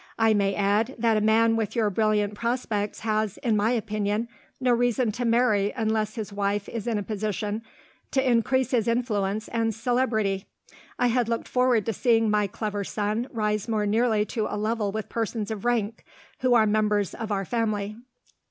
I 0.17 0.33
may 0.33 0.55
add 0.55 0.95
that 0.97 1.15
a 1.15 1.21
man 1.21 1.55
with 1.55 1.75
your 1.75 1.91
brilliant 1.91 2.33
prospects 2.33 3.01
has, 3.01 3.37
in 3.43 3.55
my 3.55 3.69
opinion, 3.69 4.29
no 4.59 4.71
reason 4.73 5.11
to 5.11 5.25
marry 5.25 5.71
unless 5.75 6.15
his 6.15 6.33
wife 6.33 6.67
is 6.67 6.87
in 6.87 6.97
a 6.97 7.03
position 7.03 7.61
to 8.09 8.27
increase 8.27 8.71
his 8.71 8.87
influence 8.87 9.47
and 9.49 9.75
celebrity. 9.75 10.47
I 10.97 11.05
had 11.05 11.29
looked 11.29 11.47
forward 11.47 11.85
to 11.85 11.93
seeing 11.93 12.31
my 12.31 12.47
clever 12.47 12.83
son 12.83 13.27
rise 13.31 13.67
more 13.67 13.85
nearly 13.85 14.25
to 14.25 14.47
a 14.49 14.57
level 14.57 14.91
with 14.91 15.07
persons 15.07 15.51
of 15.51 15.65
rank, 15.65 16.03
who 16.39 16.55
are 16.55 16.65
members 16.65 17.13
of 17.13 17.31
our 17.31 17.45
family. 17.45 17.95